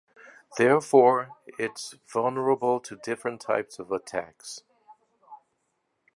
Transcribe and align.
Therefore, 0.57 1.37
it 1.59 1.73
is 1.75 1.95
vulnerable 2.11 2.79
to 2.79 2.95
different 2.95 3.39
types 3.39 3.77
of 3.77 3.91
attacks. 3.91 4.63